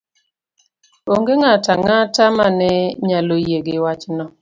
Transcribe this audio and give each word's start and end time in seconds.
Onge 1.13 1.33
ng'ato 1.39 1.69
ang'ata 1.75 2.23
ma 2.37 2.47
ne 2.59 2.71
nyalo 3.07 3.35
yie 3.47 3.59
gi 3.65 3.75
wachno 3.83 4.25